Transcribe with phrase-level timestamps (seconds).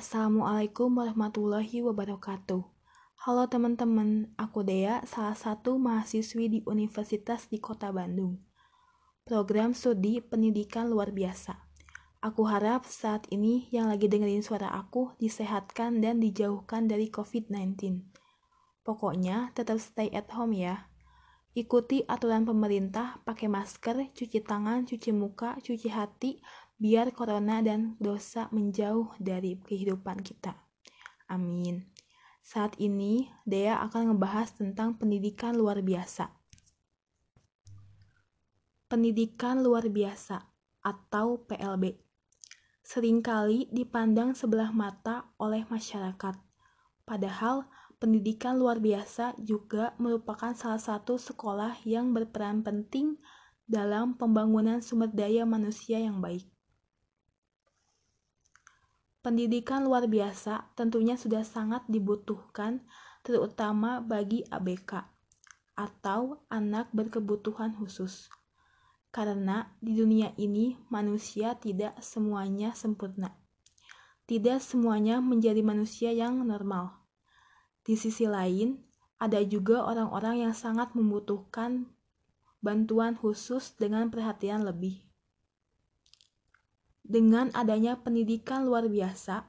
[0.00, 2.64] Assalamualaikum warahmatullahi wabarakatuh.
[3.20, 8.40] Halo teman-teman, aku Dea, salah satu mahasiswi di Universitas di Kota Bandung.
[9.28, 11.68] Program studi pendidikan luar biasa.
[12.24, 18.00] Aku harap saat ini yang lagi dengerin suara aku disehatkan dan dijauhkan dari COVID-19.
[18.80, 20.88] Pokoknya tetap stay at home ya.
[21.52, 26.40] Ikuti aturan pemerintah, pakai masker, cuci tangan, cuci muka, cuci hati,
[26.80, 30.56] biar corona dan dosa menjauh dari kehidupan kita.
[31.28, 31.86] Amin.
[32.40, 36.32] Saat ini, Dea akan ngebahas tentang pendidikan luar biasa.
[38.88, 40.40] Pendidikan luar biasa
[40.80, 42.10] atau PLB
[42.90, 46.34] sering kali dipandang sebelah mata oleh masyarakat.
[47.06, 47.70] Padahal,
[48.02, 53.14] pendidikan luar biasa juga merupakan salah satu sekolah yang berperan penting
[53.62, 56.50] dalam pembangunan sumber daya manusia yang baik.
[59.20, 62.80] Pendidikan luar biasa tentunya sudah sangat dibutuhkan,
[63.20, 65.04] terutama bagi ABK
[65.76, 68.32] atau anak berkebutuhan khusus.
[69.12, 73.36] Karena di dunia ini manusia tidak semuanya sempurna.
[74.24, 77.04] Tidak semuanya menjadi manusia yang normal.
[77.84, 78.80] Di sisi lain,
[79.20, 81.92] ada juga orang-orang yang sangat membutuhkan
[82.62, 85.09] bantuan khusus dengan perhatian lebih.
[87.10, 89.42] Dengan adanya pendidikan luar biasa,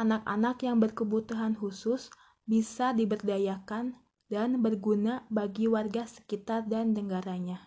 [0.00, 2.08] anak-anak yang berkebutuhan khusus
[2.48, 4.00] bisa diberdayakan
[4.32, 7.60] dan berguna bagi warga sekitar dan negaranya.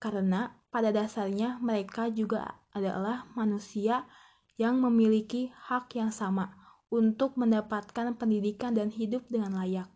[0.00, 4.08] Karena pada dasarnya mereka juga adalah manusia
[4.56, 6.56] yang memiliki hak yang sama
[6.88, 9.92] untuk mendapatkan pendidikan dan hidup dengan layak.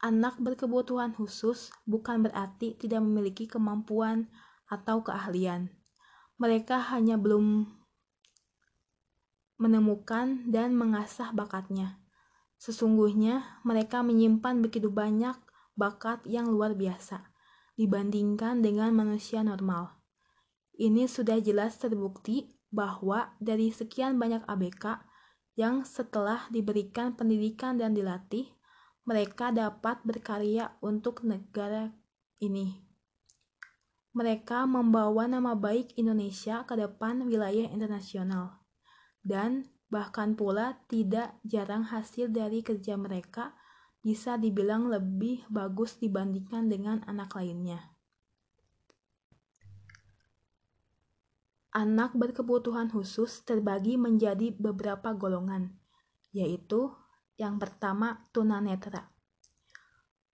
[0.00, 4.32] Anak berkebutuhan khusus bukan berarti tidak memiliki kemampuan
[4.70, 5.74] atau keahlian.
[6.38, 7.68] Mereka hanya belum
[9.60, 12.00] menemukan dan mengasah bakatnya.
[12.56, 15.36] Sesungguhnya, mereka menyimpan begitu banyak
[15.76, 17.28] bakat yang luar biasa
[17.76, 20.00] dibandingkan dengan manusia normal.
[20.80, 25.04] Ini sudah jelas terbukti bahwa dari sekian banyak ABK
[25.60, 28.48] yang setelah diberikan pendidikan dan dilatih,
[29.04, 31.92] mereka dapat berkarya untuk negara
[32.40, 32.89] ini.
[34.10, 38.58] Mereka membawa nama baik Indonesia ke depan wilayah internasional.
[39.22, 43.54] Dan bahkan pula tidak jarang hasil dari kerja mereka
[44.00, 47.92] bisa dibilang lebih bagus dibandingkan dengan anak lainnya.
[51.70, 55.70] Anak berkebutuhan khusus terbagi menjadi beberapa golongan,
[56.34, 56.90] yaitu
[57.38, 59.06] yang pertama tunanetra.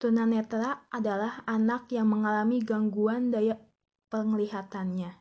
[0.01, 3.61] Tunanetra adalah anak yang mengalami gangguan daya
[4.09, 5.15] penglihatannya,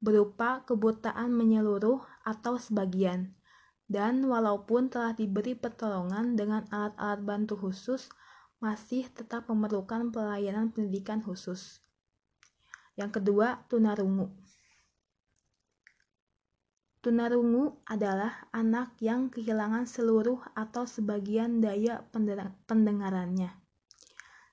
[0.00, 3.36] berupa kebutaan menyeluruh atau sebagian.
[3.84, 8.08] Dan walaupun telah diberi pertolongan dengan alat-alat bantu khusus,
[8.56, 11.84] masih tetap memerlukan pelayanan pendidikan khusus.
[12.96, 14.32] Yang kedua, tunarungu.
[17.04, 22.00] Tunarungu adalah anak yang kehilangan seluruh atau sebagian daya
[22.64, 23.52] pendengarannya,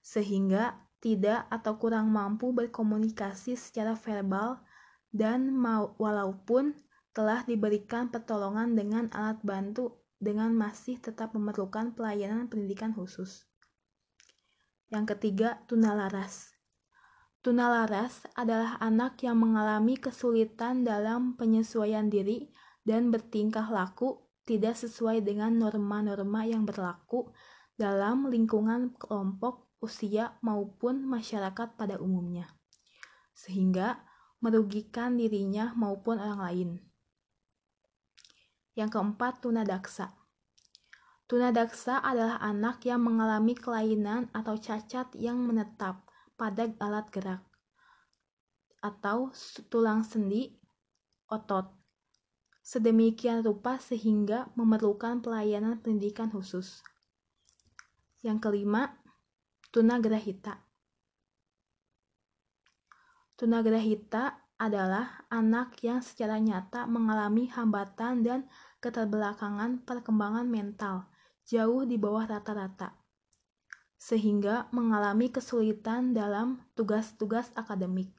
[0.04, 4.62] sehingga tidak atau kurang mampu berkomunikasi secara verbal
[5.10, 5.52] dan
[5.98, 6.78] walaupun
[7.12, 13.50] telah diberikan pertolongan dengan alat bantu dengan masih tetap memerlukan pelayanan pendidikan khusus.
[14.94, 16.54] Yang ketiga, tunalaras.
[17.42, 22.54] Tunalaras adalah anak yang mengalami kesulitan dalam penyesuaian diri
[22.86, 27.34] dan bertingkah laku tidak sesuai dengan norma-norma yang berlaku
[27.74, 32.48] dalam lingkungan kelompok usia maupun masyarakat pada umumnya,
[33.34, 34.06] sehingga
[34.40, 36.70] merugikan dirinya maupun orang lain.
[38.78, 40.16] Yang keempat, tunadaksa.
[41.28, 47.42] Tunadaksa adalah anak yang mengalami kelainan atau cacat yang menetap pada alat gerak
[48.82, 49.30] atau
[49.70, 50.58] tulang sendi,
[51.30, 51.70] otot.
[52.62, 56.82] Sedemikian rupa sehingga memerlukan pelayanan pendidikan khusus.
[58.22, 59.01] Yang kelima,
[59.72, 60.68] Tunagrahita.
[63.40, 68.52] Tunagrahita adalah anak yang secara nyata mengalami hambatan dan
[68.84, 71.08] keterbelakangan perkembangan mental
[71.48, 73.00] jauh di bawah rata-rata,
[73.96, 78.12] sehingga mengalami kesulitan dalam tugas-tugas akademik,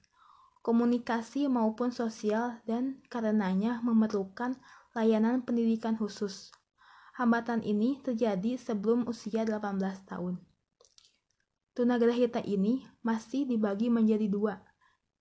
[0.64, 4.56] komunikasi maupun sosial dan karenanya memerlukan
[4.96, 6.48] layanan pendidikan khusus.
[7.12, 9.60] Hambatan ini terjadi sebelum usia 18
[10.08, 10.40] tahun.
[11.72, 14.60] Tunagrahita ini masih dibagi menjadi dua,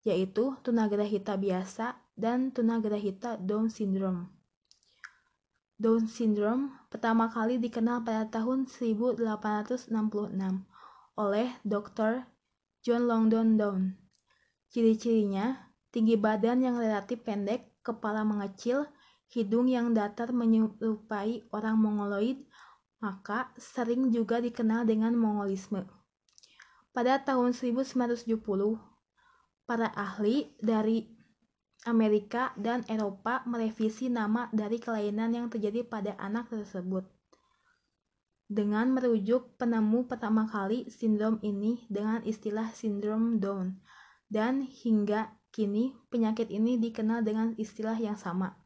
[0.03, 4.27] yaitu tunagrahita biasa dan tunagrahita Down syndrome.
[5.79, 9.95] Down syndrome pertama kali dikenal pada tahun 1866
[11.15, 12.27] oleh Dr.
[12.83, 13.81] John Longdon Down.
[14.67, 18.91] Ciri-cirinya tinggi badan yang relatif pendek, kepala mengecil,
[19.31, 22.43] hidung yang datar menyerupai orang mongoloid,
[22.99, 26.00] maka sering juga dikenal dengan mongolisme.
[26.91, 28.27] Pada tahun 1970,
[29.63, 31.07] para ahli dari
[31.87, 37.07] Amerika dan Eropa merevisi nama dari kelainan yang terjadi pada anak tersebut
[38.51, 43.79] dengan merujuk penemu pertama kali sindrom ini dengan istilah sindrom Down
[44.27, 48.59] dan hingga kini penyakit ini dikenal dengan istilah yang sama.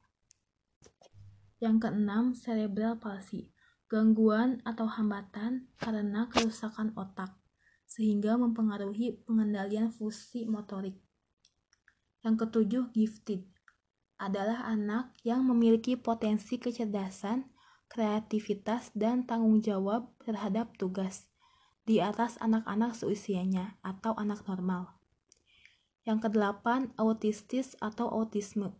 [1.61, 3.53] Yang keenam, cerebral palsy,
[3.85, 7.37] gangguan atau hambatan karena kerusakan otak
[7.95, 10.99] sehingga mempengaruhi pengendalian fungsi motorik.
[12.27, 13.47] Yang ketujuh, gifted
[14.19, 17.47] adalah anak yang memiliki potensi kecerdasan,
[17.87, 21.31] kreativitas, dan tanggung jawab terhadap tugas
[21.87, 24.91] di atas anak-anak seusianya atau anak normal.
[26.03, 28.75] Yang kedelapan, autistis atau autisme.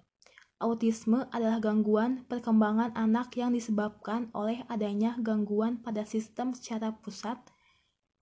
[0.59, 7.39] Autisme adalah gangguan perkembangan anak yang disebabkan oleh adanya gangguan pada sistem secara pusat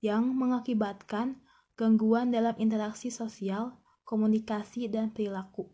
[0.04, 1.40] yang mengakibatkan
[1.80, 5.72] gangguan dalam interaksi sosial, komunikasi, dan perilaku.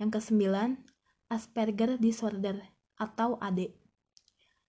[0.00, 0.80] Yang kesembilan,
[1.28, 2.60] Asperger disorder
[2.96, 3.72] atau AD.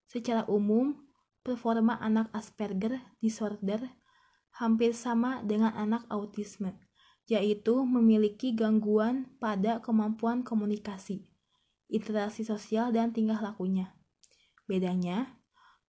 [0.07, 0.95] Secara umum,
[1.43, 3.83] performa anak Asperger disorder
[4.59, 6.75] hampir sama dengan anak autisme,
[7.27, 11.27] yaitu memiliki gangguan pada kemampuan komunikasi,
[11.91, 13.91] interaksi sosial, dan tingkah lakunya.
[14.67, 15.42] Bedanya,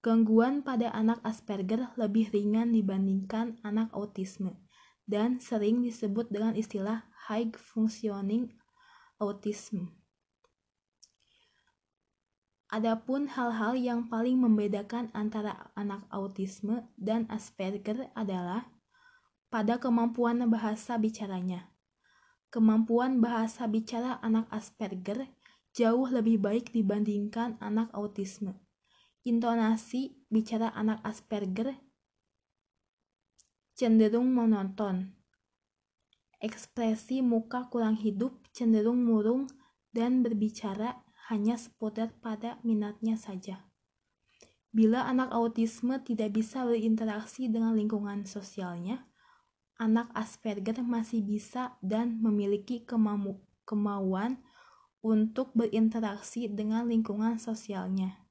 [0.04, 4.52] Gangguan pada anak Asperger lebih ringan dibandingkan anak autisme
[5.08, 8.52] dan sering disebut dengan istilah high functioning
[9.16, 9.96] autism.
[12.68, 18.68] Adapun hal-hal yang paling membedakan antara anak autisme dan Asperger adalah
[19.48, 21.72] pada kemampuan bahasa bicaranya.
[22.52, 25.32] Kemampuan bahasa bicara anak Asperger
[25.72, 28.63] jauh lebih baik dibandingkan anak autisme
[29.24, 31.72] intonasi bicara anak Asperger
[33.74, 35.10] cenderung monoton.
[36.38, 39.50] Ekspresi muka kurang hidup, cenderung murung,
[39.90, 43.66] dan berbicara hanya seputar pada minatnya saja.
[44.70, 49.06] Bila anak autisme tidak bisa berinteraksi dengan lingkungan sosialnya,
[49.78, 54.38] anak Asperger masih bisa dan memiliki kemau kemauan
[55.02, 58.23] untuk berinteraksi dengan lingkungan sosialnya.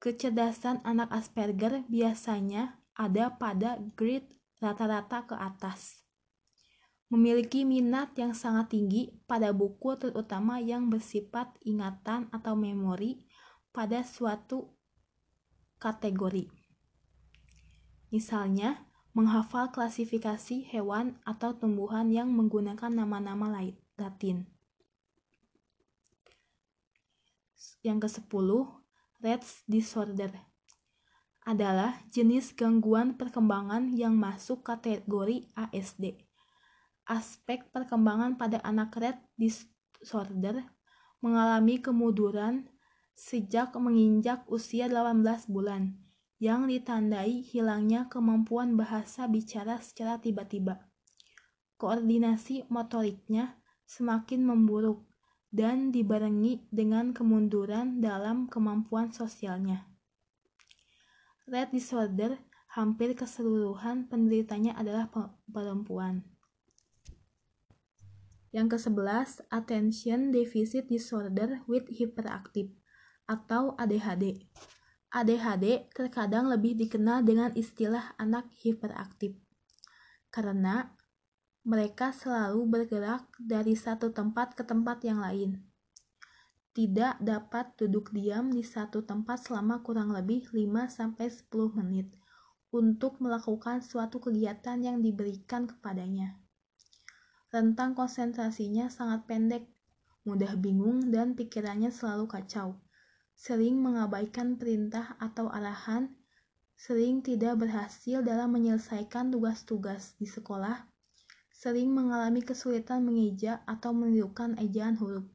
[0.00, 6.00] Kecerdasan anak Asperger biasanya ada pada grade rata-rata ke atas.
[7.12, 13.28] Memiliki minat yang sangat tinggi pada buku terutama yang bersifat ingatan atau memori
[13.76, 14.72] pada suatu
[15.76, 16.48] kategori.
[18.08, 23.52] Misalnya, menghafal klasifikasi hewan atau tumbuhan yang menggunakan nama-nama
[24.00, 24.48] Latin.
[27.84, 28.79] Yang ke-10,
[29.20, 30.32] Rett's disorder
[31.44, 36.16] adalah jenis gangguan perkembangan yang masuk kategori ASD.
[37.04, 40.64] Aspek perkembangan pada anak Rett disorder
[41.20, 42.64] mengalami kemunduran
[43.12, 46.00] sejak menginjak usia 18 bulan
[46.40, 50.88] yang ditandai hilangnya kemampuan bahasa bicara secara tiba-tiba.
[51.76, 55.09] Koordinasi motoriknya semakin memburuk
[55.50, 59.86] dan dibarengi dengan kemunduran dalam kemampuan sosialnya.
[61.50, 62.38] Red disorder
[62.78, 65.10] hampir keseluruhan penderitanya adalah
[65.50, 66.22] perempuan.
[68.50, 72.70] Yang ke-11, Attention Deficit Disorder with Hyperactive
[73.26, 74.46] atau ADHD.
[75.10, 79.34] ADHD terkadang lebih dikenal dengan istilah anak hiperaktif
[80.30, 80.94] karena
[81.60, 85.60] mereka selalu bergerak dari satu tempat ke tempat yang lain.
[86.72, 92.08] Tidak dapat duduk diam di satu tempat selama kurang lebih 5-10 menit
[92.70, 96.38] untuk melakukan suatu kegiatan yang diberikan kepadanya.
[97.50, 99.66] Rentang konsentrasinya sangat pendek,
[100.22, 102.78] mudah bingung dan pikirannya selalu kacau.
[103.34, 106.14] Sering mengabaikan perintah atau arahan,
[106.78, 110.89] sering tidak berhasil dalam menyelesaikan tugas-tugas di sekolah,
[111.60, 115.28] sering mengalami kesulitan mengeja atau menirukan ejaan huruf.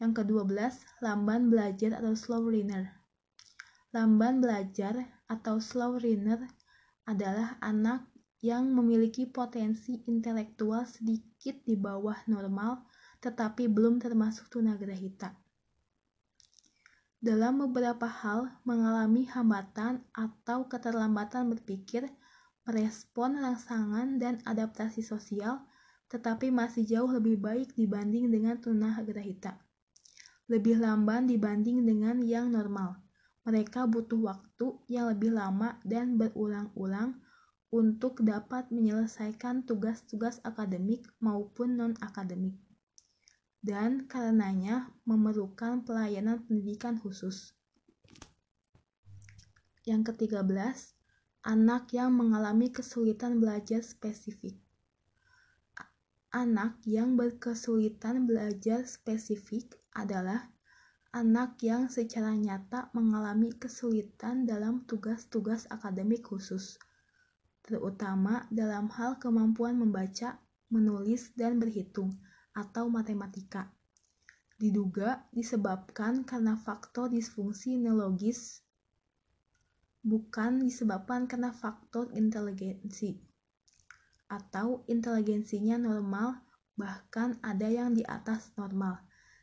[0.00, 0.56] Yang ke-12,
[1.04, 2.96] lamban belajar atau slow learner.
[3.92, 6.48] Lamban belajar atau slow learner
[7.04, 8.08] adalah anak
[8.40, 12.88] yang memiliki potensi intelektual sedikit di bawah normal
[13.20, 15.36] tetapi belum termasuk tunagrahita.
[17.22, 22.10] Dalam beberapa hal mengalami hambatan atau keterlambatan berpikir,
[22.62, 25.66] merespon rangsangan dan adaptasi sosial,
[26.06, 29.58] tetapi masih jauh lebih baik dibanding dengan tunagrahita.
[30.46, 33.00] Lebih lamban dibanding dengan yang normal.
[33.42, 37.18] Mereka butuh waktu yang lebih lama dan berulang-ulang
[37.72, 42.54] untuk dapat menyelesaikan tugas-tugas akademik maupun non-akademik.
[43.64, 47.56] Dan karenanya memerlukan pelayanan pendidikan khusus.
[49.82, 50.94] Yang ketiga belas,
[51.42, 54.54] anak yang mengalami kesulitan belajar spesifik.
[56.30, 60.54] Anak yang berkesulitan belajar spesifik adalah
[61.10, 66.78] anak yang secara nyata mengalami kesulitan dalam tugas-tugas akademik khusus,
[67.66, 70.38] terutama dalam hal kemampuan membaca,
[70.70, 72.16] menulis, dan berhitung,
[72.54, 73.68] atau matematika.
[74.56, 78.61] Diduga disebabkan karena faktor disfungsi neurologis,
[80.02, 83.18] bukan disebabkan karena faktor inteligensi,
[84.26, 86.42] atau inteligensinya normal,
[86.74, 89.02] bahkan ada yang di atas normal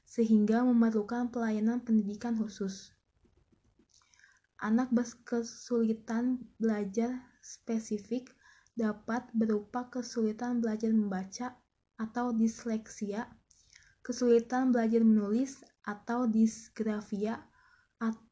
[0.10, 2.89] sehingga memerlukan pelayanan pendidikan khusus.
[4.58, 7.13] Anak berkesulitan belajar
[7.46, 8.34] spesifik
[8.74, 11.56] dapat berupa kesulitan belajar membaca
[12.01, 13.30] atau disleksia,
[14.01, 17.46] kesulitan belajar menulis atau disgrafia,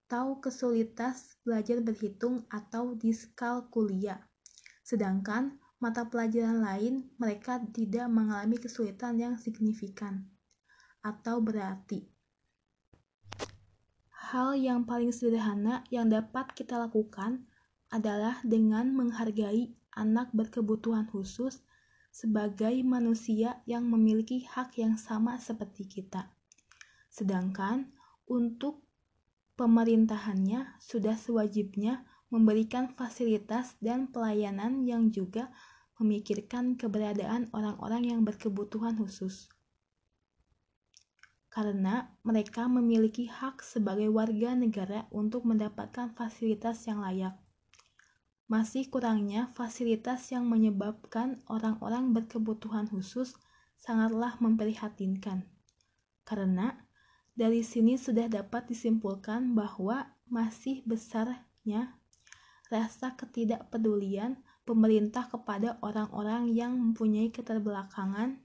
[0.08, 1.12] atau kesulitan
[1.44, 4.24] belajar berhitung atau diskalkulia.
[4.80, 10.32] Sedangkan mata pelajaran lain mereka tidak mengalami kesulitan yang signifikan
[11.04, 12.08] atau berarti.
[14.32, 17.44] Hal yang paling sederhana yang dapat kita lakukan
[17.92, 21.60] adalah dengan menghargai anak berkebutuhan khusus
[22.16, 26.32] sebagai manusia yang memiliki hak yang sama seperti kita.
[27.12, 27.92] Sedangkan
[28.24, 28.87] untuk
[29.58, 35.50] pemerintahannya sudah sewajibnya memberikan fasilitas dan pelayanan yang juga
[35.98, 39.50] memikirkan keberadaan orang-orang yang berkebutuhan khusus
[41.58, 47.34] karena mereka memiliki hak sebagai warga negara untuk mendapatkan fasilitas yang layak.
[48.46, 53.34] Masih kurangnya fasilitas yang menyebabkan orang-orang berkebutuhan khusus
[53.74, 55.50] sangatlah memprihatinkan.
[56.22, 56.87] Karena
[57.38, 61.94] dari sini sudah dapat disimpulkan bahwa masih besarnya
[62.74, 68.42] rasa ketidakpedulian pemerintah kepada orang-orang yang mempunyai keterbelakangan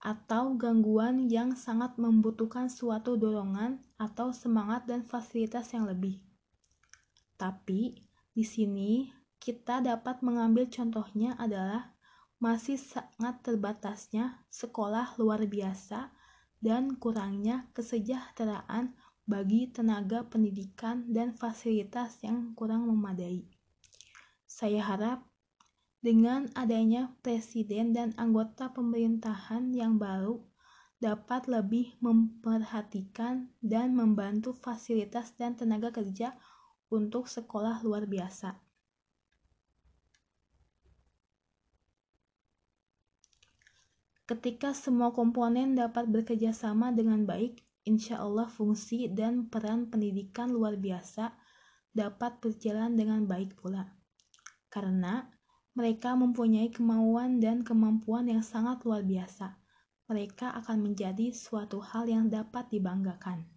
[0.00, 6.18] atau gangguan yang sangat membutuhkan suatu dorongan atau semangat dan fasilitas yang lebih.
[7.38, 11.96] Tapi di sini kita dapat mengambil contohnya adalah
[12.40, 16.12] masih sangat terbatasnya sekolah luar biasa
[16.60, 18.92] dan kurangnya kesejahteraan
[19.24, 23.48] bagi tenaga pendidikan dan fasilitas yang kurang memadai.
[24.44, 25.24] Saya harap
[26.00, 30.40] dengan adanya presiden dan anggota pemerintahan yang baru
[31.00, 36.36] dapat lebih memperhatikan dan membantu fasilitas dan tenaga kerja
[36.92, 38.69] untuk sekolah luar biasa.
[44.30, 50.78] Ketika semua komponen dapat bekerja sama dengan baik, insya Allah fungsi dan peran pendidikan luar
[50.78, 51.34] biasa
[51.90, 53.90] dapat berjalan dengan baik pula.
[54.70, 55.26] Karena
[55.74, 59.58] mereka mempunyai kemauan dan kemampuan yang sangat luar biasa.
[60.06, 63.50] Mereka akan menjadi suatu hal yang dapat dibanggakan.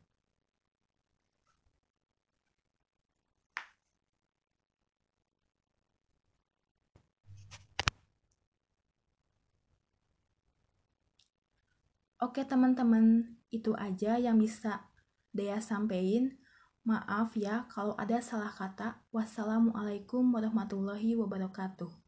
[12.23, 14.87] Oke teman-teman, itu aja yang bisa
[15.35, 16.31] Dea sampaikan.
[16.87, 19.03] Maaf ya kalau ada salah kata.
[19.11, 22.02] Wassalamualaikum warahmatullahi wabarakatuh.